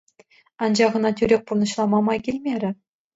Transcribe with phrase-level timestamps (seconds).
[0.67, 2.71] Анчах ӑна тӳрех пурнӑҫлама май килмерӗ.